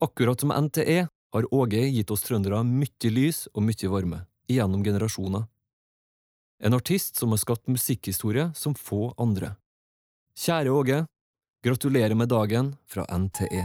Akkurat 0.00 0.40
som 0.40 0.52
NTE 0.64 1.08
har 1.32 1.54
Åge 1.54 1.80
gitt 1.88 2.10
oss 2.10 2.20
trøndere 2.22 2.58
mye 2.68 3.10
lys 3.10 3.46
og 3.54 3.62
mye 3.64 3.88
varme, 3.88 4.18
gjennom 4.48 4.82
generasjoner. 4.84 5.46
En 6.60 6.76
artist 6.76 7.16
som 7.16 7.32
har 7.32 7.40
skapt 7.40 7.68
musikkhistorie 7.72 8.50
som 8.54 8.74
få 8.76 9.14
andre. 9.16 9.54
Kjære 10.36 10.72
Åge, 10.72 10.98
gratulerer 11.64 12.14
med 12.14 12.28
dagen 12.28 12.74
fra 12.84 13.06
NTE. 13.08 13.62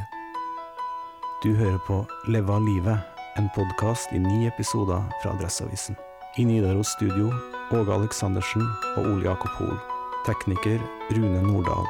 Du 1.44 1.52
hører 1.56 1.82
på 1.88 2.00
Leva 2.32 2.60
livet, 2.64 3.04
en 3.36 3.52
podkast 3.56 4.16
i 4.16 4.20
ni 4.20 4.48
episoder 4.48 5.04
fra 5.20 5.36
Adresseavisen. 5.36 6.00
I 6.40 6.48
Nidaros 6.48 6.94
studio 6.96 7.28
Åge 7.76 7.92
Aleksandersen 7.92 8.64
og 8.96 9.04
Ole 9.04 9.28
Jakob 9.28 9.52
Hoel. 9.60 9.76
Tekniker 10.24 10.80
Rune 11.12 11.44
Nordahl. 11.44 11.88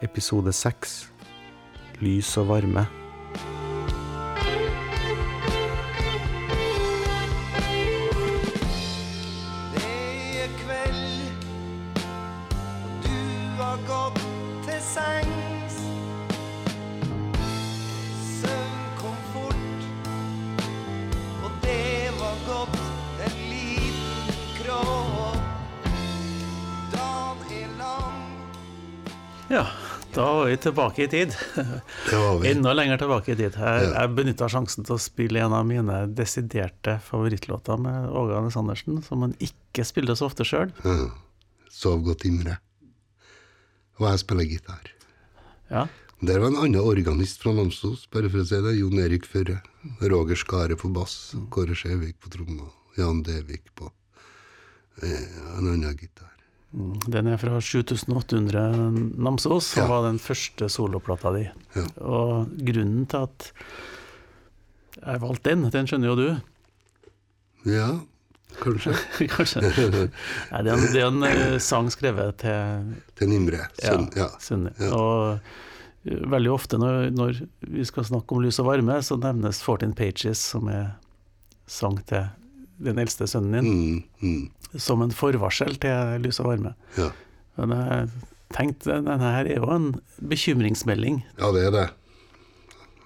Episode 0.00 0.52
seks 0.52 1.10
Lys 2.00 2.36
og 2.38 2.48
varme. 2.48 2.86
Da 30.18 30.24
var 30.34 30.48
vi 30.50 30.56
tilbake 30.60 31.04
i 31.04 31.08
tid. 31.12 31.34
Enda 32.50 32.72
lenger 32.74 32.98
tilbake 32.98 33.32
i 33.32 33.36
tid. 33.38 33.54
Jeg, 33.54 33.90
Ja. 33.92 34.06
benytta 34.10 34.48
sjansen 34.50 34.84
til 34.86 34.96
å 34.96 35.00
spille 35.02 35.38
en 35.44 35.54
av 35.54 35.64
mine 35.66 36.00
desiderte 36.14 36.96
favorittlåter 37.06 37.78
med 37.78 38.08
Åge 38.10 38.34
Aleksandersen, 38.38 38.98
som 39.06 39.22
han 39.22 39.34
ikke 39.38 39.84
spiller 39.86 40.18
så 40.18 40.26
ofte 40.26 40.42
sjøl. 40.48 40.72
Ja. 40.84 41.10
Sov 41.70 42.02
godt, 42.02 42.24
Imre. 42.26 42.58
Og 44.00 44.08
jeg 44.10 44.18
spiller 44.24 44.44
gitar. 44.50 44.90
Ja. 45.70 45.86
Der 46.20 46.40
var 46.42 46.48
en 46.50 46.56
annen 46.64 46.82
organist 46.82 47.38
fra 47.42 47.52
Namsos, 47.54 48.08
bare 48.10 48.26
for 48.30 48.42
å 48.42 48.46
si 48.48 48.58
det. 48.64 48.74
Jon 48.80 48.98
Erik 48.98 49.26
Førre. 49.26 49.60
Roger 50.02 50.34
Skare 50.40 50.74
på 50.78 50.90
bass. 50.92 51.34
Kåre 51.54 51.76
Skjevik 51.78 52.18
på 52.18 52.30
trommer. 52.34 52.72
Jan 52.98 53.22
Devik 53.22 53.70
på 53.78 53.86
eh, 55.02 55.28
en 55.58 55.68
annen 55.70 55.94
gitar. 55.94 56.32
Den 57.08 57.26
er 57.32 57.38
fra 57.40 57.56
7800 57.64 58.60
Namsos, 59.16 59.70
og 59.78 59.82
Ja. 59.82 59.86
var 59.88 60.02
den 60.10 60.18
første 60.20 60.68
soloplata 60.68 61.30
di. 61.32 61.46
Ja. 61.74 61.84
Og 62.04 62.50
grunnen 62.60 63.06
til 63.08 63.16
at 63.24 63.52
jeg 65.06 65.20
valgte 65.22 65.50
den, 65.54 65.70
den 65.72 65.86
skjønner 65.86 66.08
jo 66.12 66.16
du, 66.16 66.28
Ja, 67.72 67.88
kanskje. 68.62 68.92
kanskje? 69.34 69.60
Nei, 69.64 70.62
det 70.62 70.70
er 70.70 70.76
en, 70.76 70.84
det 70.92 71.00
er 71.02 71.08
en 71.08 71.22
eh, 71.24 71.58
sang 71.58 71.88
skrevet 71.92 72.36
til 72.44 72.92
Til 73.18 73.28
Nimre. 73.32 73.64
Sønn. 73.80 74.08
Ja. 74.16 74.28
Sunni. 74.40 74.70
Ja. 74.78 74.92
Og 74.94 75.38
eh, 76.04 76.20
veldig 76.30 76.52
ofte 76.52 76.78
når, 76.78 77.10
når 77.16 77.40
vi 77.66 77.84
skal 77.88 78.04
snakke 78.08 78.32
om 78.36 78.42
lys 78.44 78.60
og 78.62 78.66
varme, 78.70 79.00
så 79.02 79.16
nevnes 79.20 79.60
14 79.64 79.94
Pages, 79.98 80.38
som 80.52 80.68
er 80.68 80.92
sang 81.66 81.98
til 82.08 82.28
den 82.78 82.98
eldste 83.02 83.26
sønnen 83.26 83.58
din, 83.64 83.68
Mm, 83.68 84.02
mm, 84.22 84.50
som 84.76 85.02
en 85.02 85.14
forvarsel 85.14 85.78
til 85.80 86.24
lys 86.24 86.40
og 86.42 86.52
varme. 86.52 86.74
ja. 86.98 87.12
Men 87.58 87.72
jeg 87.74 88.10
tenkte, 88.54 89.00
denne 89.02 89.32
her 89.32 89.48
er 89.50 89.58
jo 89.58 89.70
en 89.74 89.88
bekymringsmelding. 90.30 91.24
ja, 91.40 91.50
det 91.52 91.64
er 91.66 91.72
det. 91.74 91.88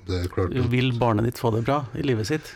Det 0.07 0.19
er 0.19 0.29
klart. 0.29 0.55
Vil 0.73 0.93
barnet 0.99 1.29
ditt 1.29 1.39
få 1.41 1.53
det 1.55 1.65
bra 1.65 1.85
i 1.95 2.05
livet 2.05 2.29
sitt? 2.29 2.53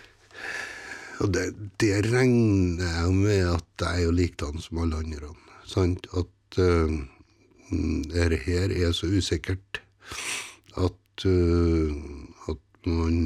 Og 1.23 1.33
det, 1.33 1.47
det 1.81 1.95
regner 2.11 2.85
jeg 2.85 3.13
med 3.17 3.43
at 3.55 3.85
jeg 3.85 4.03
er 4.03 4.05
jo 4.05 4.15
likedan 4.15 4.61
som 4.61 4.83
alle 4.83 4.98
andre. 5.01 5.30
Sant? 5.67 6.09
At 6.13 6.59
uh, 6.61 6.92
dette 8.13 8.41
her 8.45 8.75
er 8.75 8.92
så 8.97 9.09
usikkert 9.09 9.80
at, 10.77 11.25
uh, 11.25 11.95
at 12.53 12.91
man 12.91 13.17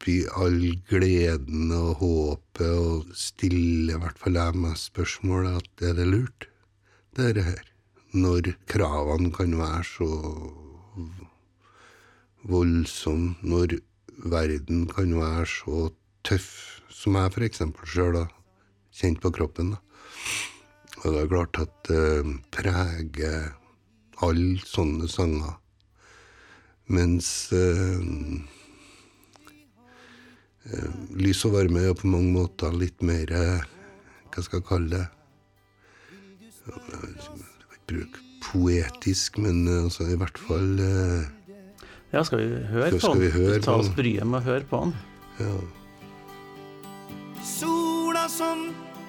oppi 0.00 0.22
all 0.32 0.62
gleden 0.88 1.72
og 1.76 1.98
håpet 2.00 2.72
og 2.72 3.10
stiller 3.12 3.98
i 3.98 4.00
hvert 4.00 4.16
fall 4.16 4.38
jeg 4.38 4.56
meg 4.56 4.78
spørsmålet 4.80 5.58
at 5.60 5.82
er 5.84 5.96
det 5.98 6.06
lurt, 6.08 6.46
dette 7.16 7.42
her? 7.44 7.66
Når 8.16 8.54
kravene 8.66 9.28
kan 9.30 9.52
være 9.58 9.84
så 9.84 10.08
voldsom 12.48 13.36
når 13.42 13.76
verden 14.24 14.86
kan 14.88 15.12
være 15.20 15.44
så 15.46 15.90
tøff 16.24 16.80
som 16.88 17.18
jeg 17.20 17.44
eksempel 17.50 17.84
sjøl 17.84 18.16
har 18.22 18.32
kjent 18.96 19.20
på 19.20 19.30
kroppen. 19.30 19.74
da. 19.74 19.78
Og 21.04 21.12
det 21.12 21.20
er 21.20 21.28
klart 21.28 21.60
at 21.60 21.74
det 21.88 22.40
preger 22.50 23.52
alle 24.24 24.64
sånne 24.64 25.08
sanger. 25.08 25.60
Mens 26.88 27.52
eh, 27.52 28.00
eh, 28.00 28.59
lys 31.16 31.44
og 31.48 31.54
varme 31.56 31.80
er 31.88 31.94
på 31.96 32.08
mange 32.10 32.32
måter 32.34 32.74
litt 32.76 33.00
mer 33.02 33.30
eh, 33.32 33.62
Hva 34.30 34.42
skal 34.44 34.60
jeg 34.60 34.66
kalle 34.68 34.90
det? 34.92 35.06
Bruke 37.90 38.20
poetisk, 38.44 39.38
men 39.38 39.66
eh, 39.68 39.84
altså, 39.84 40.06
i 40.10 40.18
hvert 40.20 40.38
fall 40.38 40.80
eh, 40.84 41.56
Ja, 42.12 42.22
skal 42.26 42.42
vi 42.42 42.48
høre 42.70 42.90
skal, 42.90 42.98
på 42.98 43.04
skal 43.06 43.20
vi 43.22 43.30
høre 43.34 43.60
Ta 43.64 43.76
oss 43.80 43.90
bryet 43.96 44.26
med 44.26 44.40
å 44.40 44.46
høre 44.50 44.66
på 44.70 44.82
den. 44.84 44.96
ja. 45.40 45.58
Sola 47.40 48.26
som 48.28 48.66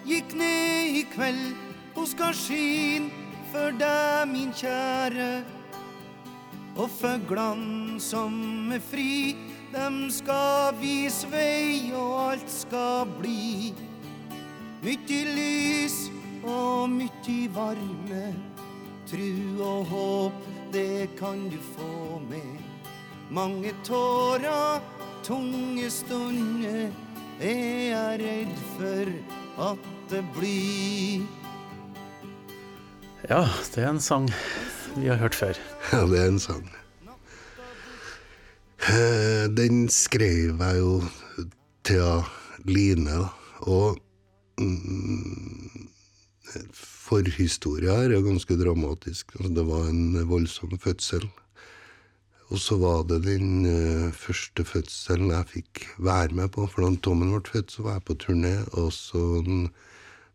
gikk 0.08 0.32
ned 0.40 0.96
i 1.02 1.04
kveld, 1.12 1.52
hun 1.98 2.08
skal 2.08 2.32
skin 2.38 3.10
for 3.52 3.76
deg, 3.76 4.30
min 4.32 4.54
kjære. 4.56 5.44
Og 6.80 6.88
fuglene 6.96 8.00
som 8.00 8.72
er 8.72 8.80
fri, 8.80 9.36
dem 9.74 10.10
skal 10.12 10.76
vise 10.80 11.28
vei, 11.32 11.92
og 11.96 12.32
alt 12.32 12.52
skal 12.52 13.08
bli. 13.20 13.74
Mykje 14.82 15.22
lys 15.36 15.98
og 16.44 16.90
mykje 16.90 17.52
varme, 17.54 18.24
tru 19.10 19.62
og 19.62 19.86
håp, 19.92 20.50
det 20.74 21.12
kan 21.20 21.48
du 21.52 21.60
få 21.76 22.20
med. 22.30 22.58
Mange 23.32 23.74
tårer, 23.88 24.82
tunge 25.24 25.90
stunder, 25.90 26.90
er 27.42 27.78
jeg 27.92 28.20
redd 28.24 28.58
for 28.76 29.14
at 29.70 29.88
det 30.12 30.26
blir. 30.36 31.24
Ja, 33.30 33.46
det 33.76 33.84
er 33.86 33.90
en 33.94 34.02
sang 34.02 34.28
vi 34.98 35.08
har 35.08 35.22
hørt 35.22 35.36
før. 35.36 35.56
Ja, 35.94 36.06
det 36.10 36.20
er 36.20 36.32
en 36.34 36.40
sang. 36.40 36.81
Eh, 38.82 39.46
Den 39.54 39.90
skrev 39.90 40.58
jeg 40.58 40.78
jo 40.80 41.04
til 41.86 42.24
Line, 42.66 43.06
da. 43.06 43.28
Og 43.70 44.00
mm, 44.58 45.86
forhistoria 46.74 48.00
her 48.02 48.16
er 48.16 48.26
ganske 48.26 48.58
dramatisk. 48.58 49.36
Altså, 49.38 49.54
Det 49.54 49.68
var 49.68 49.90
en 49.90 50.30
voldsom 50.30 50.80
fødsel. 50.80 51.30
Og 52.50 52.60
så 52.60 52.76
var 52.78 53.04
det 53.08 53.22
den 53.24 53.66
uh, 53.66 54.12
første 54.12 54.66
fødselen 54.66 55.30
jeg 55.32 55.48
fikk 55.48 55.86
være 56.00 56.36
med 56.36 56.50
på. 56.52 56.66
For 56.68 56.84
da 56.84 56.98
Tommen 57.00 57.32
ble 57.32 57.46
født, 57.48 57.72
så 57.72 57.86
var 57.86 58.00
jeg 58.00 58.08
på 58.10 58.18
turné. 58.26 58.56
Og 58.82 58.92
så 58.92 59.22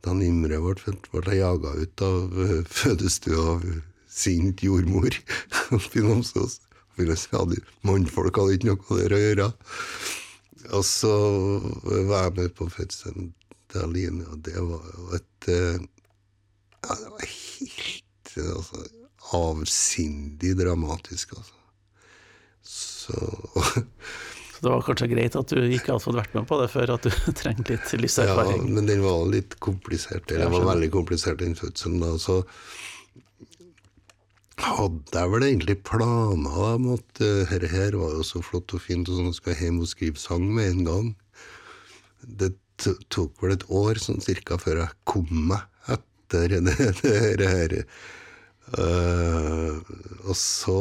da 0.06 0.14
Imre 0.14 0.62
ble 0.62 0.78
født, 0.80 1.10
ble 1.12 1.26
jeg 1.26 1.42
jaga 1.42 1.74
ut 1.82 2.06
av 2.06 2.40
eh, 2.46 2.62
fødestua 2.78 3.44
av 3.56 3.66
sint 4.08 4.62
jordmor 4.64 5.12
oppe 5.76 6.00
i 6.00 6.06
Namsos. 6.06 6.60
For 6.96 7.12
jeg 7.12 7.32
hadde, 7.32 7.58
mannfolk 7.84 8.38
hadde 8.40 8.56
ikke 8.56 8.70
noe 8.70 9.00
der 9.02 9.14
å 9.16 9.20
gjøre. 9.20 9.48
Og 10.76 10.86
så 10.88 11.12
var 12.08 12.26
jeg 12.26 12.36
med 12.38 12.54
på 12.56 12.68
fødselen 12.72 13.34
til 13.72 13.84
Aline, 13.84 14.24
og 14.32 14.40
det 14.46 14.56
var 14.56 14.88
jo 14.94 15.10
et 15.18 15.50
eh, 15.52 15.84
Ja, 16.86 16.96
det 17.02 17.10
var 17.12 17.26
helt 17.26 18.32
altså, 18.46 18.82
avsindig 19.36 20.54
dramatisk, 20.58 21.36
altså. 21.36 21.60
Så 22.66 23.20
Så 24.56 24.64
det 24.64 24.70
var 24.72 24.84
kanskje 24.86 25.06
greit 25.10 25.34
at 25.36 25.50
du 25.52 25.58
ikke 25.60 25.92
hadde 25.92 26.00
fått 26.00 26.16
vært 26.16 26.32
med 26.32 26.46
på 26.48 26.56
det 26.62 26.70
før, 26.72 26.94
at 26.94 27.04
du 27.04 27.10
trengte 27.42 27.76
litt 28.00 28.14
Ja, 28.24 28.36
men 28.64 28.88
den 28.88 29.02
var 29.04 29.26
litt 29.28 29.58
komplisert. 29.60 30.24
Den 30.30 30.48
var 30.48 30.64
veldig 30.70 30.88
komplisert, 30.94 31.42
den 31.42 31.52
fødselen. 31.58 32.00
da, 32.00 32.14
Så 32.16 32.38
hadde 34.62 35.12
jeg 35.12 35.30
vel 35.32 35.44
egentlig 35.44 35.76
planer 35.84 36.58
om 36.72 36.86
at 36.94 37.20
uh, 37.20 37.44
dette 37.50 37.68
her 37.72 37.96
var 38.00 38.14
jo 38.16 38.24
så 38.24 38.42
flott 38.44 38.72
og 38.76 38.82
fint, 38.82 39.08
og 39.08 39.18
sånn 39.18 39.30
jeg 39.30 39.40
skal 39.40 39.58
hjem 39.60 39.82
og 39.84 39.90
skrive 39.90 40.20
sang 40.20 40.46
med 40.48 40.70
en 40.70 40.86
gang. 40.88 41.08
Det 42.24 42.52
tok 43.12 43.42
vel 43.42 43.56
et 43.56 43.66
år 43.72 44.00
sånn 44.00 44.22
cirka 44.24 44.58
før 44.60 44.82
jeg 44.82 44.96
kom 45.08 45.28
meg 45.52 45.92
etter 45.92 46.56
det, 46.66 47.46
her. 47.56 47.76
Uh, 48.76 49.78
og 50.26 50.34
så 50.34 50.80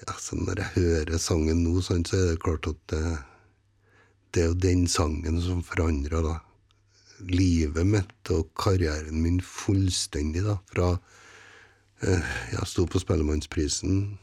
ja, 0.00 0.14
Så 0.16 0.38
når 0.38 0.62
jeg 0.62 0.72
hører 0.78 1.20
sangen 1.20 1.60
nå, 1.66 1.82
sånn, 1.84 2.06
så 2.08 2.16
er 2.16 2.32
det 2.32 2.42
klart 2.44 2.70
at 2.70 2.80
det, 2.94 3.02
det 4.32 4.42
er 4.42 4.50
jo 4.50 4.62
den 4.64 4.86
sangen 4.90 5.42
som 5.44 5.60
forandrer 5.66 6.24
da 6.24 6.38
livet 7.22 7.86
mitt 7.86 8.30
og 8.34 8.48
karrieren 8.58 9.20
min 9.22 9.40
fullstendig, 9.44 10.42
da. 10.46 10.56
Fra 10.72 10.88
eh, 12.02 12.34
jeg 12.52 12.66
sto 12.70 12.86
på 12.90 13.00
Spellemannsprisen 13.02 14.18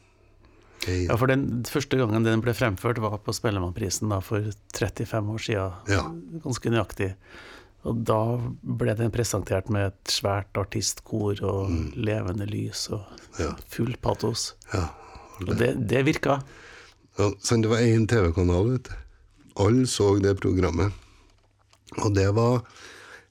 jeg, 0.86 1.06
Ja, 1.06 1.14
for 1.16 1.30
den 1.30 1.62
første 1.68 1.96
gangen 2.00 2.24
den 2.26 2.40
ble 2.42 2.52
fremført, 2.58 2.98
var 2.98 3.18
på 3.22 3.32
Spellemannprisen 3.36 4.10
da, 4.10 4.18
for 4.24 4.42
35 4.74 5.30
år 5.30 5.42
siden. 5.46 5.76
Ja. 5.92 6.02
Ganske 6.42 6.72
nøyaktig. 6.74 7.12
Og 7.86 8.00
da 8.06 8.16
ble 8.62 8.94
den 8.98 9.10
presentert 9.14 9.70
med 9.70 9.88
et 9.92 10.10
svært 10.10 10.58
artistkor 10.58 11.38
og 11.46 11.70
levende 11.98 12.46
lys 12.50 12.88
og 12.94 13.02
Mm. 13.32 13.38
Ja. 13.40 13.52
full 13.72 13.94
patos. 13.96 14.50
Ja. 14.74 14.90
Og 15.40 15.54
det, 15.56 15.70
det 15.88 16.02
virka. 16.04 16.34
Ja, 17.16 17.30
sånn, 17.40 17.62
det 17.64 17.70
var 17.70 17.80
én 17.80 18.04
TV-kanal, 18.06 18.74
vet 18.74 18.90
du. 18.90 18.98
Alle 19.64 19.86
så 19.88 20.10
det 20.20 20.34
programmet. 20.40 20.92
Og 22.00 22.14
det 22.16 22.30
var 22.36 22.62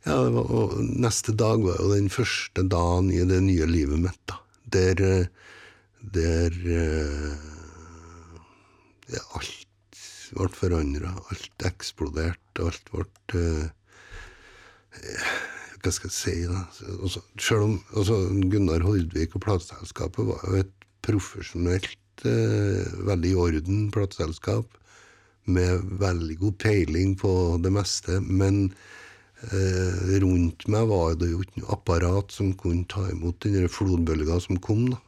Ja, 0.01 0.15
det 0.25 0.31
var, 0.33 0.47
og 0.49 0.77
neste 0.81 1.33
dag 1.37 1.61
var 1.61 1.77
jo 1.77 1.91
den 1.93 2.09
første 2.09 2.63
dagen 2.65 3.11
i 3.13 3.21
det 3.29 3.37
nye 3.45 3.67
livet 3.69 4.01
mitt, 4.01 4.21
da. 4.29 4.39
Der 4.73 5.29
Der 6.01 6.49
eh, 6.49 7.35
ja, 9.13 9.21
alt 9.37 10.01
ble 10.33 10.49
forandra. 10.55 11.13
Alt 11.29 11.67
eksploderte. 11.67 12.65
Alt 12.65 12.89
ble 12.89 13.05
eh, 13.37 15.29
hva 15.81 15.93
skal 15.93 16.11
jeg 16.11 16.17
si, 16.17 16.35
da? 16.49 16.65
Også, 17.01 17.23
selv 17.41 17.65
om 17.65 17.77
altså, 17.97 18.17
Gunnar 18.51 18.83
Hordvik 18.85 19.37
og 19.37 19.45
plateselskapet 19.45 20.27
var 20.27 20.43
jo 20.45 20.61
et 20.61 20.85
profesjonelt, 21.05 22.25
eh, 22.27 22.91
veldig 23.09 23.31
i 23.31 23.39
orden 23.45 23.87
plateselskap, 23.93 24.77
med 25.45 25.85
veldig 26.01 26.37
god 26.41 26.57
peiling 26.61 27.15
på 27.19 27.31
det 27.63 27.71
meste, 27.73 28.19
men 28.21 28.73
eh, 29.49 30.17
rundt 30.23 30.67
meg 30.71 30.89
var 30.91 31.15
det 31.19 31.31
jo 31.31 31.41
ikke 31.43 31.63
noe 31.63 31.73
apparat 31.77 32.31
som 32.35 32.51
kunne 32.59 32.85
ta 32.91 33.07
imot 33.09 33.39
den 33.45 33.69
flodbølga 33.71 34.39
som 34.43 34.59
kom, 34.61 34.89
da. 34.93 35.01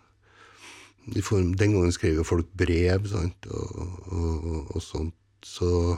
Form, 1.22 1.52
den 1.60 1.74
gangen 1.76 1.92
skrev 1.92 2.22
jo 2.22 2.24
folk 2.24 2.48
brev, 2.56 3.10
sant, 3.12 3.48
og, 3.52 3.82
og, 4.08 4.46
og, 4.72 4.80
sånt, 4.82 5.18
så 5.44 5.98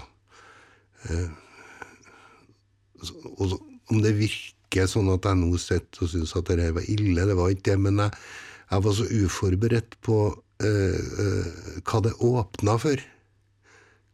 så- 3.06 3.34
og 3.38 3.60
om 3.92 4.02
det 4.02 4.16
virker 4.18 4.88
sånn 4.90 5.12
at 5.14 5.28
jeg 5.30 5.38
nå 5.40 5.58
sitter 5.62 6.04
og 6.06 6.10
syns 6.12 6.36
at 6.36 6.50
det 6.58 6.72
var 6.74 6.88
ille, 6.90 7.28
det 7.30 7.36
var 7.38 7.52
ikke 7.54 7.72
det, 7.72 7.80
men 7.80 8.02
jeg, 8.02 8.12
jeg 8.72 8.84
var 8.88 8.96
så 8.98 9.06
uforberedt 9.22 9.98
på 10.06 10.18
eh, 10.66 10.98
eh, 11.26 11.82
hva 11.86 12.02
det 12.06 12.16
åpna 12.20 12.78
for. 12.82 13.04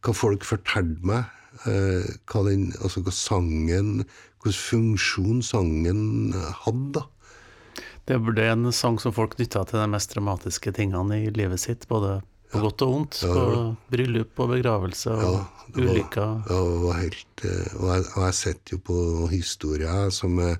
Hva 0.01 0.13
folk 0.17 0.43
fortalte 0.47 1.05
meg. 1.05 1.25
eh, 1.67 2.07
hva, 2.31 2.41
den, 2.47 2.71
altså 2.81 3.01
hva 3.05 3.11
sangen 3.13 4.05
Hvilken 4.41 4.57
funksjon 4.57 5.41
sangen 5.45 6.31
hadde. 6.63 6.95
da. 6.95 7.83
Det 8.09 8.17
ble 8.25 8.47
en 8.49 8.71
sang 8.73 8.97
som 8.99 9.13
folk 9.13 9.35
nytta 9.37 9.61
til 9.69 9.77
de 9.77 9.85
mest 9.91 10.09
dramatiske 10.15 10.71
tingene 10.73 11.19
i 11.27 11.29
livet 11.29 11.61
sitt, 11.61 11.85
både 11.87 12.15
på 12.51 12.59
godt 12.63 12.81
og 12.81 12.89
vondt. 12.95 13.19
Ja, 13.21 13.29
På 13.35 13.75
bryllup 13.93 14.39
og 14.41 14.49
begravelse 14.55 15.13
og 15.13 15.21
Ja, 15.21 15.43
ulykker. 15.77 16.31
Ja, 16.49 16.57
det 16.57 16.81
var 16.87 16.97
helt 17.03 17.45
eh, 17.45 17.75
Og 17.77 17.85
jeg, 17.93 18.07
og 18.15 18.23
jeg 18.25 18.33
sitter 18.39 18.73
jo 18.75 18.79
på 18.89 18.97
historier 19.31 20.09
som 20.09 20.39
er 20.41 20.57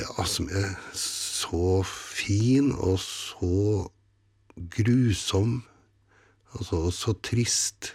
Ja, 0.00 0.24
som 0.26 0.48
er 0.50 0.74
så 0.98 1.84
fin 1.86 2.72
og 2.74 2.98
så 2.98 3.86
grusom. 4.74 5.62
Altså, 6.54 6.80
og 6.88 6.92
så 6.94 7.14
trist. 7.24 7.94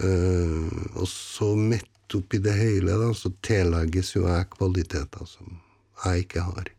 Uh, 0.00 0.70
og 0.96 1.06
så 1.10 1.52
midt 1.58 2.14
oppi 2.16 2.40
det 2.42 2.54
hele, 2.58 2.96
da, 2.98 3.10
så 3.14 3.30
tillegges 3.44 4.14
jo 4.16 4.24
jeg 4.26 4.48
kvaliteter 4.54 5.26
som 5.28 5.58
jeg 6.04 6.24
ikke 6.24 6.44
har. 6.46 6.70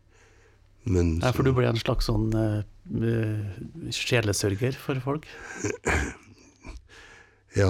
Men 0.84 1.14
ja, 1.22 1.30
for 1.32 1.46
du 1.46 1.52
ble 1.54 1.68
en 1.70 1.78
slags 1.78 2.08
sånn 2.10 2.32
eh, 2.34 3.92
sjelesørger 3.94 4.76
for 4.80 5.00
folk. 5.04 5.28
Ja, 7.52 7.68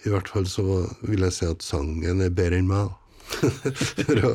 i 0.00 0.08
hvert 0.08 0.30
fall 0.32 0.46
så 0.48 0.62
vil 1.04 1.26
jeg 1.26 1.34
si 1.36 1.44
at 1.44 1.60
sangen 1.60 2.22
er 2.24 2.30
bedre 2.32 2.56
enn 2.56 2.70
meg. 2.70 2.94
for 3.36 4.20
å, 4.24 4.30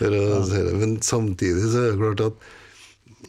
for 0.00 0.16
å 0.18 0.40
si 0.48 0.58
det. 0.66 0.72
Men 0.80 0.96
samtidig 1.06 1.68
så 1.70 1.84
er 1.84 1.92
det 1.92 2.00
klart 2.00 2.22
at 2.24 2.48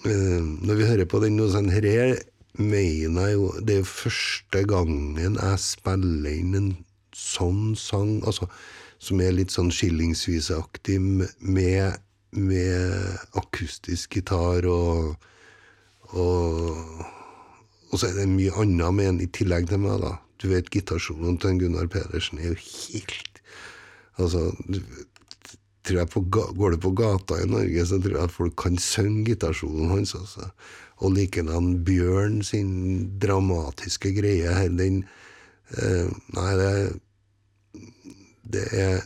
uh, 0.07 0.39
når 0.65 0.79
vi 0.79 0.87
hører 0.89 1.09
på 1.11 1.21
den 1.21 1.37
nå 1.37 1.45
sånn 1.53 1.69
her 1.69 1.85
er- 1.91 2.23
mener 2.57 3.27
jeg 3.27 3.37
jo 3.37 3.51
Det 3.67 3.77
er 3.79 3.87
første 3.89 4.63
gangen 4.69 5.37
jeg 5.39 5.61
spiller 5.61 6.31
inn 6.31 6.55
en 6.59 6.71
sånn 7.15 7.75
sang, 7.79 8.19
altså 8.27 8.49
som 8.99 9.21
er 9.21 9.35
litt 9.35 9.53
sånn 9.53 9.69
skillingsviseaktig, 9.75 10.97
med, 10.99 11.99
med 12.31 13.37
akustisk 13.37 14.17
gitar 14.17 14.67
og 14.71 15.15
og 16.15 17.05
og 17.91 17.99
så 18.01 18.09
er 18.09 18.17
det 18.17 18.27
mye 18.27 18.51
annet 18.59 18.95
med 18.97 19.07
en 19.07 19.19
i 19.23 19.27
tillegg 19.31 19.69
til 19.69 19.79
meg, 19.79 20.01
da. 20.03 20.17
Du 20.41 20.49
vet, 20.51 20.67
gitarsoloen 20.73 21.37
til 21.39 21.61
Gunnar 21.61 21.87
Pedersen 21.91 22.41
er 22.41 22.51
jo 22.51 22.57
helt 22.59 23.39
Altså, 24.19 24.49
du, 24.67 24.79
på, 26.11 26.21
Går 26.31 26.75
du 26.75 26.77
på 26.81 26.91
gata 26.95 27.39
i 27.39 27.47
Norge, 27.47 27.85
så 27.87 27.99
tror 27.99 28.15
jeg 28.15 28.29
at 28.29 28.33
folk 28.35 28.55
kan 28.59 28.77
synge 28.79 29.25
gitarsoloen 29.29 29.91
hans. 29.91 30.15
altså. 30.15 30.49
Og 31.03 31.15
likedan 31.15 31.81
Bjørn 31.87 32.39
sin 32.45 32.69
dramatiske 33.19 34.13
greie 34.15 34.53
her, 34.55 34.71
den 34.71 35.03
eh, 35.75 36.07
Nei, 36.35 36.51
det, 36.61 36.71
det 38.55 38.65
er 38.71 39.03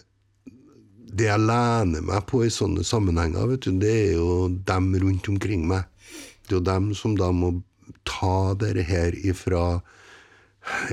Det 1.09 1.25
jeg 1.25 1.41
lener 1.41 2.03
meg 2.05 2.21
på 2.29 2.43
i 2.45 2.51
sånne 2.53 2.83
sammenhenger, 2.85 3.47
vet 3.49 3.65
du, 3.65 3.71
det 3.81 3.89
er 3.89 4.11
jo 4.19 4.45
dem 4.69 4.91
rundt 5.01 5.25
omkring 5.31 5.63
meg. 5.67 5.87
Det 6.45 6.53
er 6.53 6.59
jo 6.59 6.67
dem 6.67 6.91
som 6.93 7.15
da 7.17 7.31
må 7.33 7.49
ta 8.05 8.53
dette 8.53 8.85
her 8.85 9.17
ifra 9.25 9.81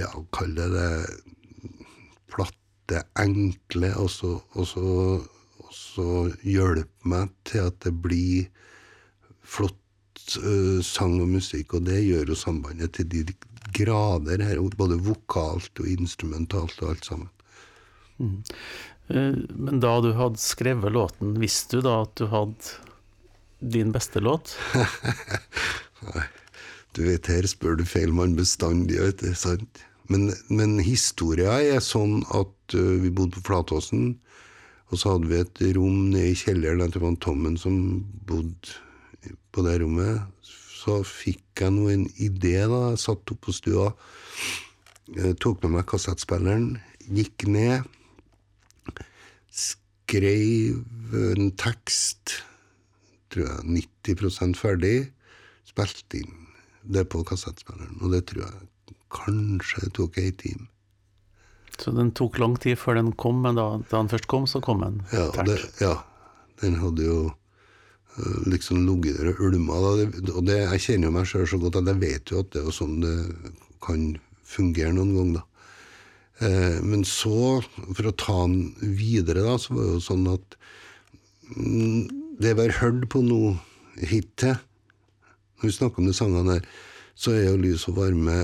Ja, 0.00 0.08
kall 0.32 0.54
det 0.56 0.70
det 0.72 0.90
platte, 2.32 3.02
enkle, 3.20 3.92
og 4.00 4.08
så, 4.10 4.32
og 4.56 4.66
så, 4.70 4.87
og 5.60 5.72
så 5.75 6.08
hjelpe 6.46 7.12
meg 7.12 7.34
til 7.44 7.69
at 7.69 7.76
det 7.84 7.92
blir 8.00 8.49
flott 9.44 9.76
øh, 10.40 10.82
sang 10.84 11.20
og 11.23 11.31
musikk, 11.37 11.76
og 11.78 11.87
det 11.87 12.02
gjør 12.05 12.32
jo 12.32 12.38
sambandet 12.38 12.97
til 12.99 13.09
de 13.12 13.25
grader 13.76 14.42
her, 14.45 14.61
både 14.76 14.99
vokalt 15.02 15.83
og 15.83 15.88
instrumentalt 15.90 16.83
og 16.83 16.95
alt 16.95 17.09
sammen. 17.09 17.30
Eh, 18.21 19.37
Men 19.54 19.80
da 19.80 20.00
du 20.00 20.12
hadde 20.16 20.40
skrevet 20.42 20.92
låten, 20.92 21.37
visste 21.40 21.78
du 21.78 21.87
da 21.87 22.00
at 22.06 22.14
du 22.18 22.26
hadde 22.33 22.75
din 23.61 23.92
beste 23.95 24.21
låt? 24.21 24.56
Nei, 26.06 26.26
Du 26.97 27.02
vet, 27.04 27.28
her 27.28 27.45
spør 27.45 27.76
du 27.76 27.85
feil 27.85 28.12
mann 28.16 28.37
bestandig, 28.38 28.97
vet 29.02 29.21
du, 29.21 29.35
sant? 29.37 29.83
Men, 30.09 30.30
men 30.49 30.78
historia 30.80 31.59
er 31.61 31.83
sånn 31.85 32.23
at 32.33 32.76
uh, 32.78 32.95
vi 33.02 33.11
bodde 33.11 33.37
på 33.37 33.50
Flatåsen, 33.50 34.14
og 34.88 35.00
så 35.02 35.16
hadde 35.16 35.28
vi 35.28 35.40
et 35.42 35.62
rom 35.76 36.06
nede 36.12 36.30
i 36.30 36.38
kjelleren 36.38 36.95
til 36.95 37.02
Van 37.02 37.18
Tommen 37.21 37.59
som 37.59 37.75
bodde 38.28 38.78
på 39.56 39.64
det 39.64 39.78
rommet. 39.80 40.22
Så 40.44 41.00
fikk 41.08 41.64
jeg 41.64 41.75
nå 41.75 41.88
en 41.90 42.06
idé, 42.22 42.58
da. 42.68 42.92
Jeg 42.92 43.02
satt 43.02 43.32
oppe 43.32 43.48
på 43.48 43.56
stua, 43.56 43.90
eh, 45.16 45.32
tok 45.40 45.64
med 45.64 45.78
meg 45.78 45.88
kassettspilleren, 45.90 46.76
gikk 47.08 47.48
ned, 47.48 47.88
skrev 49.50 50.84
en 51.16 51.50
tekst, 51.58 52.42
tror 53.32 53.48
jeg 53.48 53.82
90% 54.06 54.58
ferdig, 54.60 54.96
spilte 55.66 56.20
inn 56.22 56.46
det 56.86 57.08
på 57.10 57.25
kassettspilleren, 57.26 57.98
og 58.02 58.12
det 58.14 58.26
tror 58.30 58.44
jeg 58.46 58.96
kanskje 59.16 59.90
tok 59.96 60.18
ei 60.22 60.30
time. 60.38 60.68
Så 61.76 61.92
den 61.92 62.12
tok 62.16 62.38
lang 62.40 62.54
tid 62.60 62.78
før 62.80 63.00
den 63.00 63.10
kom, 63.18 63.42
men 63.44 63.58
da, 63.58 63.66
da 63.90 63.98
den 63.98 64.12
først 64.12 64.28
kom, 64.30 64.46
så 64.48 64.62
kom 64.64 64.84
den 64.84 65.02
Ja, 65.12 65.28
det, 65.44 65.58
ja, 65.82 65.98
den 66.62 66.78
hadde 66.80 67.04
jo 67.04 67.18
liksom 68.49 68.87
ligget 68.87 69.18
der 69.20 69.32
og 69.35 69.42
ulma. 69.49 69.76
Og 69.76 70.42
det, 70.46 70.61
jeg 70.62 70.82
kjenner 70.87 71.11
jo 71.11 71.16
meg 71.18 71.28
sjøl 71.28 71.49
så 71.50 71.61
godt 71.61 71.80
at 71.82 71.90
jeg 71.92 72.02
vet 72.02 72.32
jo 72.32 72.40
at 72.42 72.52
det 72.54 72.62
er 72.62 72.75
sånn 72.75 72.99
det 73.02 73.16
kan 73.85 74.06
fungere 74.46 74.94
noen 74.94 75.14
gang, 75.16 75.32
da. 75.37 75.44
Eh, 76.46 76.78
men 76.85 77.04
så, 77.08 77.62
for 77.96 78.08
å 78.08 78.16
ta 78.16 78.38
den 78.44 78.75
videre, 78.99 79.44
da, 79.46 79.56
så 79.61 79.76
var 79.76 79.87
det 79.87 79.96
jo 79.96 80.04
sånn 80.04 80.28
at 80.32 80.56
mm, 81.56 82.00
det 82.42 82.52
vi 82.52 82.66
har 82.66 82.78
hørt 82.82 83.08
på 83.12 83.23
nå 83.25 83.56
hittil, 84.02 84.58
når 85.56 85.70
vi 85.70 85.76
snakker 85.78 86.02
om 86.02 86.11
de 86.11 86.16
sangene 86.16 86.58
her, 86.58 86.70
så 87.16 87.32
er 87.32 87.46
jo 87.46 87.61
Lys 87.62 87.87
og 87.88 87.96
varme 87.96 88.42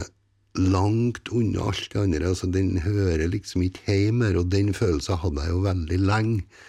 langt 0.57 1.29
unna 1.33 1.69
alt 1.69 1.89
det 1.93 2.01
andre. 2.01 2.29
altså 2.29 2.49
Den 2.49 2.79
hører 2.81 3.29
liksom 3.29 3.65
ikke 3.67 3.85
hjemme 3.93 4.31
her, 4.31 4.41
og 4.41 4.53
den 4.53 4.73
følelsen 4.77 5.21
hadde 5.21 5.45
jeg 5.45 5.53
jo 5.53 5.65
veldig 5.67 5.99
lenge. 6.01 6.63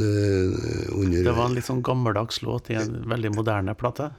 Eh, 0.00 0.94
under, 0.94 1.24
Det 1.24 1.34
var 1.36 1.48
en 1.48 1.56
litt 1.56 1.68
sånn 1.68 1.82
gammeldags 1.84 2.42
låt 2.42 2.70
i 2.70 2.78
en 2.80 3.02
veldig 3.10 3.34
moderne 3.36 3.74
plate. 3.78 4.10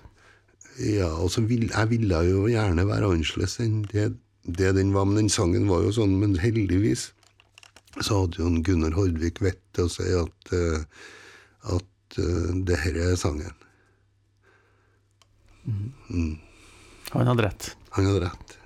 Ja, 0.82 1.10
og 1.24 1.32
vil, 1.48 1.70
jeg 1.72 1.92
ville 1.92 2.22
jo 2.28 2.46
gjerne 2.52 2.88
være 2.88 3.12
annerledes 3.14 3.60
enn 3.64 3.84
det, 3.94 4.10
det 4.44 4.74
den 4.76 4.92
var, 4.96 5.08
men 5.08 5.24
den 5.24 5.32
sangen 5.32 5.70
var 5.72 5.86
jo 5.86 5.94
sånn. 5.96 6.18
Men 6.20 6.36
heldigvis 6.42 7.10
så 8.02 8.24
hadde 8.24 8.42
jo 8.42 8.50
Gunnar 8.66 8.96
Hordvik 8.98 9.40
vett 9.44 9.62
til 9.76 9.88
å 9.88 9.94
si 9.94 10.10
at, 10.20 10.52
eh, 10.56 10.84
at 11.76 12.20
eh, 12.20 12.50
det 12.68 12.82
her 12.84 13.00
er 13.08 13.16
sangen. 13.20 13.56
Han 17.16 17.32
hadde 17.32 17.48
rett. 17.48 17.72
Han 17.96 18.10
hadde 18.10 18.28
rett. 18.28 18.58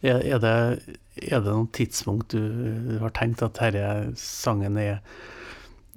Er, 0.00 0.18
er, 0.24 0.38
det, 0.40 0.98
er 1.20 1.42
det 1.44 1.52
noen 1.52 1.68
tidspunkt 1.76 2.34
du 2.34 2.96
har 3.02 3.12
tenkt 3.16 3.44
at 3.44 3.60
denne 3.60 4.16
sangen 4.18 4.78
er, 4.80 5.00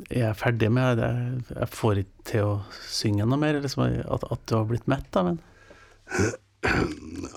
er 0.09 0.19
jeg 0.27 0.39
ferdig 0.39 0.69
med? 0.73 0.99
Det, 0.99 1.09
jeg 1.53 1.69
får 1.73 2.01
ikke 2.01 2.25
til 2.29 2.49
å 2.49 2.55
synge 2.89 3.27
noe 3.29 3.39
mer? 3.41 3.59
Liksom, 3.63 3.83
at, 4.01 4.25
at 4.33 4.43
du 4.49 4.55
har 4.57 4.67
blitt 4.69 4.89
mett 4.91 5.09
da? 5.13 5.27
Men. 5.29 5.41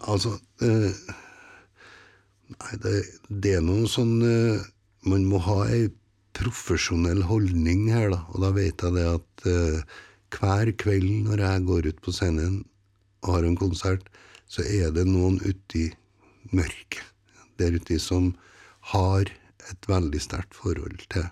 Altså 0.07 0.37
eh, 0.63 0.99
Nei, 2.55 2.77
det, 2.79 2.93
det 3.43 3.57
er 3.59 3.65
noe 3.65 3.89
sånn 3.91 4.21
eh, 4.23 4.61
Man 5.11 5.25
må 5.27 5.41
ha 5.43 5.65
ei 5.67 5.89
profesjonell 6.37 7.25
holdning 7.27 7.89
her, 7.91 8.13
da. 8.13 8.21
Og 8.31 8.45
da 8.45 8.53
vet 8.55 8.85
jeg 8.85 8.95
det 8.95 9.07
at 9.09 9.47
eh, 9.51 9.97
hver 10.37 10.71
kveld 10.79 11.27
når 11.27 11.43
jeg 11.43 11.67
går 11.71 11.89
ut 11.91 12.01
på 12.05 12.15
scenen 12.15 12.61
og 13.25 13.31
har 13.33 13.49
en 13.49 13.59
konsert, 13.59 14.07
så 14.47 14.63
er 14.63 14.93
det 14.95 15.07
noen 15.09 15.41
uti 15.43 15.89
mørket 16.55 17.03
der 17.59 17.75
ute 17.75 17.99
som 18.03 18.35
har 18.93 19.33
et 19.71 19.89
veldig 19.91 20.21
sterkt 20.23 20.55
forhold 20.55 21.01
til 21.11 21.27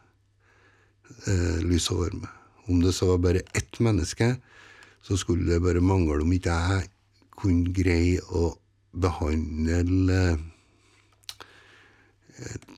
eh, 1.29 1.61
lys 1.65 1.91
og 1.95 2.05
varme. 2.05 2.31
Om 2.69 2.81
det 2.81 2.95
så 2.97 3.11
var 3.13 3.23
bare 3.27 3.45
ett 3.55 3.81
menneske, 3.81 4.35
så 5.05 5.17
skulle 5.21 5.49
det 5.51 5.63
bare 5.65 5.85
mangle 5.85 6.23
om 6.25 6.33
ikke 6.33 6.55
jeg 6.55 6.89
kunne 7.37 7.73
greie 7.77 8.23
å 8.33 8.55
behandle 8.95 9.83
eh, 10.15 10.39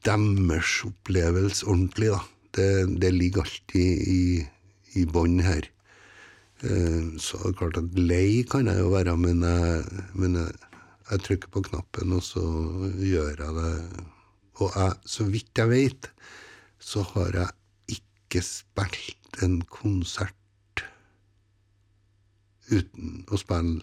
deres 0.07 0.73
opplevelse 0.89 1.67
ordentlig, 1.69 2.11
da. 2.15 2.23
Det, 2.57 2.69
det 3.03 3.13
ligger 3.13 3.45
alltid 3.45 4.09
i, 4.09 4.21
i 4.97 5.05
bånn 5.13 5.41
her. 5.45 5.69
Eh, 6.65 7.15
Så 7.21 7.37
er 7.39 7.53
det 7.53 7.59
klart 7.61 7.79
at 7.83 7.99
lei 8.01 8.43
kan 8.49 8.67
jeg 8.71 8.81
jo 8.81 8.91
være, 8.95 9.17
men 9.21 9.45
jeg, 9.45 10.05
men 10.17 10.39
jeg, 10.41 10.57
jeg 11.11 11.25
trykker 11.27 11.53
på 11.53 11.65
knappen, 11.69 12.17
og 12.17 12.25
så 12.25 12.43
gjør 12.97 13.45
jeg 13.45 13.57
det. 13.61 13.75
Og 14.65 14.73
jeg, 14.73 14.97
så 15.05 15.29
vidt 15.29 15.61
jeg 15.61 15.69
vet, 15.71 16.11
så 16.81 17.05
har 17.13 17.43
jeg 17.43 17.51
ikke 18.37 18.45
spilt 18.47 19.43
en 19.45 19.59
konsert 19.73 20.35
uten 22.71 23.23
å 23.31 23.39
spille 23.39 23.81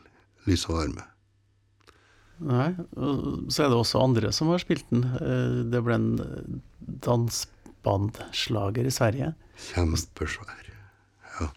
lys 0.48 0.66
og 0.70 0.78
varme. 0.78 1.06
Nei. 2.44 2.72
Så 3.54 3.64
er 3.64 3.70
det 3.72 3.78
også 3.78 4.02
andre 4.04 4.32
som 4.36 4.50
har 4.52 4.60
spilt 4.60 4.84
den. 4.92 5.06
Eh, 5.22 5.62
Det 5.72 5.80
ble 5.86 5.96
en 5.96 6.62
dansbandslager 7.06 8.90
i 8.90 8.92
Sverige. 8.92 9.30
Kjempesvær. 9.70 10.68
Ja. 11.40 11.48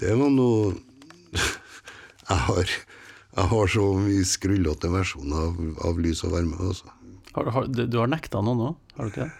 Det 0.00 0.16
var 0.18 0.32
noe 0.32 0.74
Jeg 2.24 2.40
har, 2.48 2.70
jeg 3.36 3.46
har 3.52 3.66
så 3.68 3.84
mye 4.00 4.24
skrullete 4.26 4.88
versjoner 4.88 5.42
av, 5.50 5.58
av 5.90 5.98
lys 6.00 6.22
og 6.24 6.32
varme, 6.38 6.56
altså. 6.56 6.88
Har, 7.34 7.50
har, 7.52 7.66
du, 7.68 7.82
du 7.90 7.98
har 8.00 8.08
nekta 8.08 8.40
noen 8.40 8.62
òg, 8.70 8.76
har 8.96 9.04
du 9.04 9.12
ikke 9.12 9.26
det? 9.26 9.32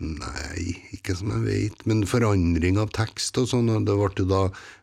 Nei, 0.00 0.78
ikke 0.96 1.14
som 1.18 1.30
jeg 1.34 1.44
vet. 1.46 1.84
Men 1.86 2.06
forandring 2.08 2.78
av 2.80 2.92
tekst 2.96 3.38
og 3.38 3.50
sånn. 3.50 3.70
Det 3.86 3.96
ble 3.98 4.10
jo 4.18 4.26
da 4.30 4.42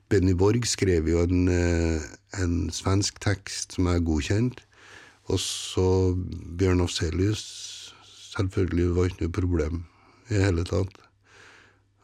Benny 0.10 0.34
Borg 0.38 0.66
skrev 0.70 1.10
jo 1.10 1.24
en, 1.24 1.48
eh, 1.50 2.02
en 2.42 2.70
svensk 2.74 3.20
tekst 3.20 3.76
som 3.76 3.88
er 3.88 4.00
godkjent. 4.00 4.62
Og 5.30 5.40
så 5.40 6.16
Bjørn 6.58 6.82
Afselius. 6.86 7.94
Selvfølgelig 8.36 8.96
var 8.96 9.10
ikke 9.10 9.26
noe 9.26 9.36
problem 9.36 9.84
i 10.30 10.42
hele 10.42 10.64
tatt. 10.64 10.96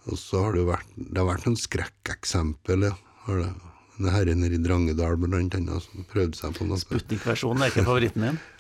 Og 0.05 0.17
så 0.21 0.43
har 0.43 0.53
det 0.53 0.61
jo 0.61 0.69
vært, 0.69 0.89
det 0.97 1.17
har 1.17 1.29
vært 1.29 1.47
noen 1.47 1.57
skrekkeksempel, 1.57 2.89
ja. 2.89 2.95
Har 3.25 3.41
det. 3.41 3.53
her 3.97 4.11
herre 4.11 4.35
nede 4.35 4.59
i 4.59 4.61
Drangedal 4.61 5.15
blant 5.17 5.55
annet 5.55 5.81
som 5.81 6.05
prøvde 6.11 6.37
seg 6.37 6.53
på 6.53 6.67
noe. 6.67 6.77
Sputnik-versjonen 6.77 7.63
er 7.63 7.71
ikke 7.71 7.87
favoritten 7.87 8.27
din? 8.27 8.39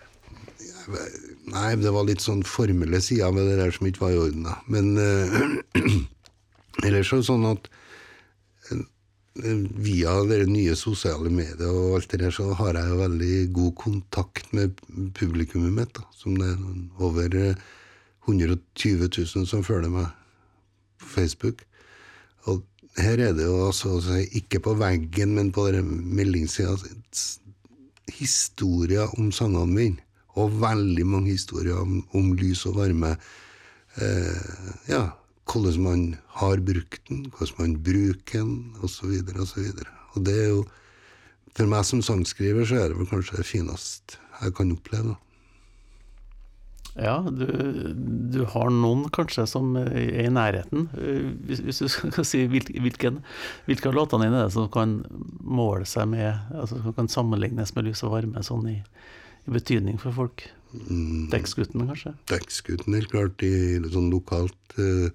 Nei, 0.87 1.75
det 1.81 1.93
var 1.93 2.05
litt 2.07 2.23
sånn 2.23 2.43
formelle 2.45 2.99
sider 3.03 3.33
ved 3.33 3.49
det 3.49 3.57
der 3.61 3.73
som 3.73 3.87
ikke 3.89 4.03
var 4.03 4.13
i 4.13 4.19
orden. 4.21 4.45
da. 4.47 4.57
Men 4.71 4.91
eh, 5.01 5.95
ellers 6.85 7.11
er 7.13 7.21
det 7.21 7.27
sånn 7.29 7.47
at 7.49 7.69
eh, 8.71 8.83
via 9.85 10.17
de 10.29 10.41
nye 10.49 10.75
sosiale 10.79 11.31
medier 11.33 11.71
og 11.71 11.97
alt 11.99 12.11
det 12.13 12.21
der, 12.23 12.35
så 12.35 12.51
har 12.59 12.77
jeg 12.77 12.91
jo 12.91 12.99
veldig 13.01 13.39
god 13.55 13.73
kontakt 13.81 14.53
med 14.55 14.77
publikummet 15.17 15.73
mitt. 15.79 15.95
da, 15.97 16.05
Som 16.17 16.37
det 16.41 16.53
er 16.53 16.61
over 17.03 17.39
eh, 17.41 17.65
120 18.25 19.09
000 19.09 19.49
som 19.49 19.65
følger 19.65 19.91
meg 19.93 20.07
på 21.01 21.11
Facebook. 21.17 21.65
Og 22.49 22.63
her 22.97 23.19
er 23.19 23.33
det 23.37 23.45
jo 23.45 23.65
altså 23.67 23.97
altså, 23.97 24.21
ikke 24.37 24.61
på 24.65 24.73
veggen, 24.79 25.35
men 25.35 25.51
på 25.51 25.67
meldingssida 25.75 26.77
historier 28.15 29.09
om 29.19 29.31
sangene 29.31 29.73
mine. 29.73 30.04
Og 30.35 30.55
veldig 30.61 31.05
mange 31.07 31.31
historier 31.31 31.77
om, 31.79 32.01
om 32.17 32.33
lys 32.35 32.65
og 32.69 32.79
varme. 32.79 33.15
Eh, 33.95 34.63
ja, 34.91 35.03
hvordan 35.45 35.83
man 35.83 36.07
har 36.41 36.63
brukt 36.65 37.03
den, 37.09 37.25
hvordan 37.31 37.61
man 37.61 37.77
bruker 37.85 38.41
den, 38.41 38.73
osv., 38.83 39.13
osv. 39.39 39.69
Og 39.69 39.85
og 40.15 40.23
det 40.27 40.35
er 40.45 40.49
jo 40.53 40.63
For 41.55 41.69
meg 41.71 41.85
som 41.87 42.01
sangskriver 42.03 42.67
så 42.67 42.81
er 42.81 42.89
det 42.91 42.97
vel 42.99 43.07
kanskje 43.07 43.37
det 43.39 43.47
fineste 43.47 44.17
jeg 44.41 44.51
kan 44.57 44.73
oppleve. 44.75 45.13
Ja, 46.99 47.21
du, 47.23 47.45
du 48.31 48.41
har 48.51 48.71
noen 48.71 49.05
kanskje 49.15 49.45
som 49.47 49.73
er 49.79 50.25
i 50.25 50.27
nærheten. 50.31 50.89
Eh, 50.99 51.29
Hvis, 51.47 51.61
hvis 51.63 51.79
du 51.83 51.87
skal 51.91 52.27
si 52.27 52.43
hvilken, 52.51 53.21
hvilke 53.67 53.87
av 53.87 53.95
låtene 53.95 54.27
dine 54.27 54.41
er 54.41 54.49
det 54.49 54.55
som 54.55 54.67
kan 54.71 54.97
måle 55.39 55.87
seg 55.87 56.07
med 56.11 56.27
altså 56.51 56.81
Som 56.83 56.95
kan 56.99 57.11
sammenlignes 57.11 57.75
med 57.75 57.87
lys 57.87 58.03
og 58.03 58.17
varme 58.17 58.43
sånn 58.43 58.67
i, 58.71 58.77
betydning 59.51 59.97
for 60.01 60.15
folk? 60.15 60.45
Dekksgutten, 61.31 61.85
kanskje? 61.87 62.13
Dekksguttene, 62.29 62.99
helt 62.99 63.11
klart, 63.13 63.43
i 63.45 63.79
sånn 63.93 64.09
lokalt 64.11 64.77
eh, 64.81 65.11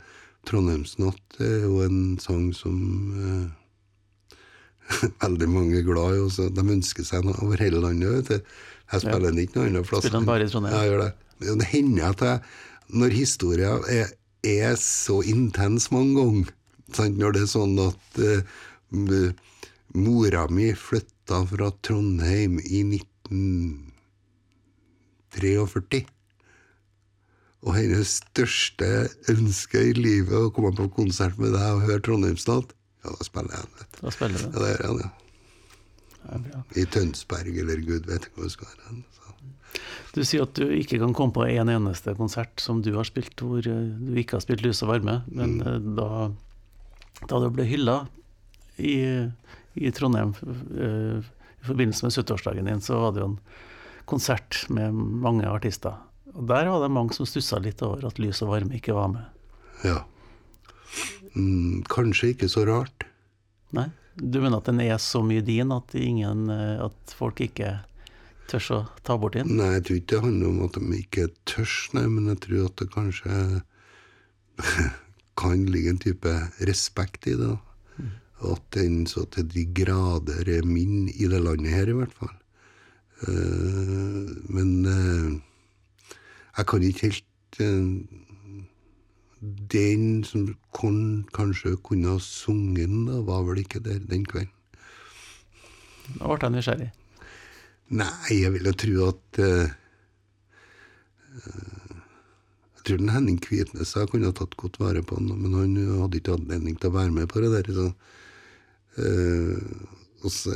Trondheimsnatt 0.49 1.41
er 1.45 1.67
jo 1.67 1.83
en 1.85 1.99
sang 2.23 2.47
som 2.57 2.79
eh, 3.21 4.39
veldig 5.25 5.49
mange 5.53 5.81
er 5.81 5.87
glad 5.87 6.17
i. 6.17 6.23
Også. 6.25 6.49
De 6.55 6.65
ønsker 6.65 7.07
seg 7.07 7.27
noe 7.27 7.37
over 7.45 7.61
hele 7.61 7.83
landet. 7.83 8.15
vet 8.15 8.31
du. 8.31 8.55
Jeg 8.91 9.05
spiller 9.05 9.29
den 9.29 9.43
ikke 9.45 9.59
noe 9.59 9.69
annet 9.71 9.91
plass. 9.91 10.07
Spiller 10.07 10.19
den 10.19 10.31
bare 10.31 10.47
i 10.47 10.53
Trondheim? 10.53 10.75
Ja, 10.75 10.81
jeg 10.83 10.95
gjør 10.95 11.05
det. 11.05 11.13
Det 11.61 11.69
hender 11.73 12.09
at 12.09 12.25
jeg, 12.27 12.41
når 13.01 13.15
historien 13.17 13.87
er, 14.01 14.11
er 14.51 14.75
så 14.81 15.21
intens 15.29 15.91
mange 15.95 16.17
ganger, 16.19 16.51
sant? 16.97 17.21
når 17.21 17.37
det 17.37 17.45
er 17.45 17.53
sånn 17.53 17.79
at 17.85 18.21
eh, 18.25 19.55
mora 19.95 20.49
mi 20.51 20.73
flytta 20.77 21.45
fra 21.53 21.71
Trondheim 21.87 22.59
i 22.65 22.83
1943 25.37 26.07
og 27.61 27.77
hennes 27.77 28.17
største 28.23 28.87
ønske 29.29 29.83
i 29.91 29.97
livet 29.97 30.33
å 30.33 30.53
komme 30.55 30.73
på 30.77 30.89
konsert 30.97 31.37
med 31.41 31.53
deg 31.53 31.67
og 31.75 31.85
høre 31.85 32.03
Trondheimsnatt. 32.07 32.73
Ja, 33.05 33.13
da 33.17 33.27
spiller 33.27 33.57
jeg 33.57 33.67
den. 33.67 33.91
du. 33.91 33.99
Da 34.01 34.13
spiller 34.15 34.45
Ja, 34.45 34.53
det 34.55 34.71
gjør 34.71 34.85
jeg, 34.87 35.05
ja. 35.05 35.11
Det. 36.31 36.61
I 36.77 36.85
Tønsberg 36.95 37.57
eller 37.63 37.81
gud 37.85 38.07
vet 38.09 38.29
hvor 38.35 38.47
det 38.47 38.53
skal 38.55 38.71
være. 38.71 39.01
Så. 39.17 39.81
Du 40.15 40.21
sier 40.25 40.45
at 40.45 40.55
du 40.57 40.67
ikke 40.77 41.01
kan 41.01 41.15
komme 41.17 41.35
på 41.37 41.47
en 41.49 41.73
eneste 41.73 42.15
konsert 42.19 42.61
som 42.63 42.83
du 42.85 42.93
har 42.97 43.09
spilt 43.09 43.41
hvor 43.41 43.65
eh, 43.65 43.89
du 43.97 44.21
ikke 44.21 44.39
har 44.39 44.45
spilt 44.45 44.65
lys 44.65 44.83
og 44.85 44.93
varme, 44.93 45.21
men 45.29 45.59
mm. 45.61 45.91
da, 45.99 46.29
da 47.25 47.41
du 47.45 47.49
ble 47.57 47.67
hylla 47.69 48.03
i, 48.81 48.97
i 49.77 49.93
Trondheim 49.97 50.33
uh, 50.41 51.21
i 51.21 51.67
forbindelse 51.67 52.07
med 52.07 52.15
70-årsdagen 52.15 52.69
din, 52.71 52.85
så 52.85 53.01
var 53.03 53.17
det 53.17 53.25
jo 53.25 53.33
en 53.33 53.41
konsert 54.11 54.65
med 54.69 54.95
mange 54.95 55.49
artister. 55.49 55.99
Og 56.35 56.47
der 56.51 56.69
var 56.71 56.83
det 56.83 56.93
mange 56.95 57.17
som 57.17 57.29
stussa 57.29 57.59
litt 57.63 57.83
over 57.83 58.07
at 58.07 58.21
lys 58.23 58.43
og 58.45 58.53
varme 58.53 58.77
ikke 58.79 58.95
var 58.97 59.11
med. 59.13 59.27
Ja. 59.87 60.03
Mm, 61.35 61.83
kanskje 61.91 62.35
ikke 62.35 62.51
så 62.51 62.67
rart. 62.69 63.07
Nei? 63.77 63.89
Du 64.21 64.41
mener 64.43 64.59
at 64.59 64.69
den 64.69 64.83
er 64.83 64.99
så 65.01 65.23
mye 65.25 65.43
din 65.45 65.71
at, 65.73 65.95
ingen, 65.95 66.49
eh, 66.53 66.83
at 66.83 67.15
folk 67.17 67.41
ikke 67.45 67.79
tør 68.51 68.67
å 68.75 68.81
ta 69.07 69.17
bort 69.21 69.39
den? 69.39 69.53
Nei, 69.59 69.77
jeg 69.77 69.85
tror 69.87 70.01
ikke 70.01 70.13
det 70.13 70.25
handler 70.25 70.51
om 70.51 70.63
at 70.67 70.79
de 70.79 70.99
ikke 70.99 71.27
tør, 71.49 71.77
nei, 71.97 72.07
men 72.11 72.31
jeg 72.33 72.41
tror 72.47 72.67
at 72.67 72.83
det 72.83 72.89
kanskje 72.97 73.39
kan 75.41 75.65
ligge 75.71 75.95
en 75.95 76.03
type 76.03 76.35
respekt 76.69 77.31
i 77.31 77.37
det. 77.39 77.55
Mm. 77.97 78.11
At 78.51 78.67
den 78.77 79.01
så 79.11 79.25
til 79.33 79.49
de 79.55 79.65
grader 79.79 80.51
er 80.59 80.67
min 80.69 81.09
i 81.15 81.31
det 81.31 81.43
landet 81.47 81.75
her, 81.77 81.93
i 81.93 81.99
hvert 82.01 82.17
fall. 82.17 82.35
Eh, 83.29 84.25
men 84.49 84.87
eh, 84.87 85.41
jeg 86.57 86.67
kan 86.67 86.83
ikke 86.83 87.07
helt 87.11 87.61
eh, 87.61 87.87
Den 89.73 90.25
som 90.25 90.57
kon, 90.77 91.27
kanskje 91.37 91.77
kunne 91.85 92.09
ha 92.15 92.19
sunget 92.21 92.89
den, 92.89 93.27
var 93.27 93.43
vel 93.45 93.59
ikke 93.63 93.81
der 93.85 93.99
den 94.09 94.25
kvelden. 94.29 94.53
Nå 96.19 96.25
ble 96.35 96.47
jeg 96.49 96.55
nysgjerrig. 96.57 96.91
Nei, 97.97 98.35
jeg 98.37 98.53
vil 98.53 98.69
jo 98.69 98.75
tro 98.83 98.95
at 99.09 99.29
Jeg 99.41 99.71
tror 102.85 102.99
den 103.01 103.15
Henning 103.15 103.41
Kvitnes 103.41 103.97
jeg 103.97 104.11
kunne 104.13 104.29
ha 104.29 104.35
tatt 104.37 104.55
godt 104.61 104.77
vare 104.83 105.03
på 105.03 105.13
han, 105.17 105.27
men 105.41 105.53
han 105.57 105.73
hadde 106.03 106.19
ikke 106.21 106.37
anledning 106.37 106.75
til 106.77 106.89
å 106.91 106.97
være 106.99 107.13
med 107.17 107.27
på 107.33 107.39
det 107.45 107.51
der. 107.55 107.67
Så, 107.77 107.87
og 110.21 110.31
så, 110.35 110.51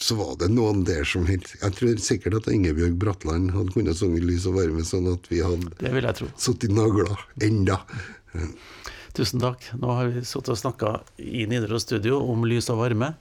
så 0.00 0.16
var 0.16 0.36
det 0.40 0.48
noen 0.52 0.84
der 0.88 1.04
som 1.04 1.26
helt 1.28 1.50
Jeg 1.60 1.76
tror 1.76 1.98
sikkert 2.00 2.38
at 2.38 2.48
Ingebjørg 2.52 2.96
Bratland 3.00 3.52
hadde 3.52 3.74
kunnet 3.74 3.98
sunget 3.98 4.24
'Lys 4.24 4.46
og 4.48 4.56
varme', 4.56 4.84
sånn 4.86 5.10
at 5.12 5.28
vi 5.28 5.42
hadde 5.44 5.72
Det 5.78 5.92
vil 5.92 6.08
jeg 6.08 6.16
tro. 6.16 6.28
sittet 6.36 6.72
nagla 6.72 7.18
enda. 7.40 7.80
Tusen 9.12 9.40
takk. 9.42 9.66
Nå 9.76 9.90
har 9.92 10.08
vi 10.08 10.24
sittet 10.24 10.54
og 10.54 10.60
snakka 10.60 11.00
i 11.18 11.44
Nidaros 11.50 11.82
studio 11.82 12.22
om 12.30 12.44
lys 12.46 12.70
og 12.70 12.78
varme. 12.78 13.14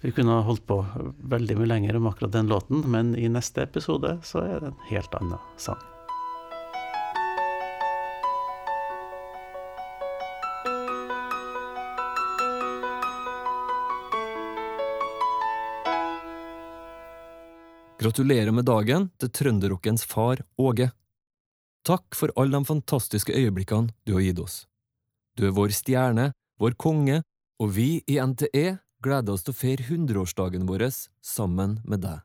Vi 0.00 0.10
kunne 0.14 0.42
holdt 0.46 0.66
på 0.66 0.80
veldig 1.28 1.58
mye 1.58 1.70
lenger 1.74 1.96
om 1.96 2.06
akkurat 2.06 2.32
den 2.32 2.48
låten, 2.48 2.82
men 2.86 3.14
i 3.18 3.28
neste 3.28 3.62
episode 3.66 4.18
så 4.24 4.42
er 4.46 4.60
det 4.60 4.72
en 4.72 4.82
helt 4.90 5.14
annen 5.20 5.38
sang. 5.58 5.80
Gratulerer 18.08 18.54
med 18.56 18.64
dagen 18.64 19.10
til 19.20 19.28
trønderrockens 19.36 20.06
far 20.08 20.38
Åge. 20.56 20.86
Takk 21.84 22.16
for 22.16 22.32
alle 22.40 22.56
de 22.56 22.64
fantastiske 22.64 23.34
øyeblikkene 23.36 23.92
du 24.08 24.14
har 24.14 24.22
gitt 24.24 24.38
oss. 24.40 24.54
Du 25.36 25.44
er 25.44 25.52
vår 25.52 25.74
stjerne, 25.76 26.30
vår 26.56 26.78
konge, 26.80 27.18
og 27.60 27.74
vi 27.76 28.00
i 28.08 28.16
NTE 28.16 28.78
gleder 29.04 29.34
oss 29.34 29.44
til 29.44 29.52
å 29.52 29.58
feire 29.58 29.84
hundreårsdagen 29.90 30.64
vår 30.70 30.86
sammen 31.20 31.82
med 31.84 32.00
deg. 32.06 32.24